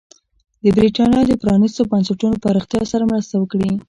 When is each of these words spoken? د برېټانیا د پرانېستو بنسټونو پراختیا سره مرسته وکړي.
د 0.63 0.65
برېټانیا 0.77 1.21
د 1.27 1.31
پرانېستو 1.41 1.81
بنسټونو 1.91 2.35
پراختیا 2.43 2.81
سره 2.91 3.03
مرسته 3.11 3.35
وکړي. 3.39 3.71